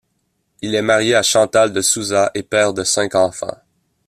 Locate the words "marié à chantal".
0.81-1.71